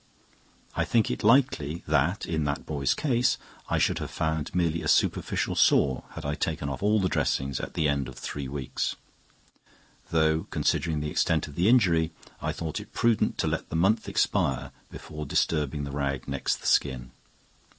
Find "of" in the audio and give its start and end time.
8.07-8.15, 11.47-11.53